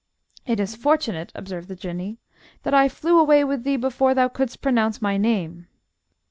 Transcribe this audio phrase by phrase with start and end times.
[0.47, 2.17] "It is fortunate," observed the Jinnee,
[2.63, 5.67] "that I flew away with thee before thou couldst pronounce my name."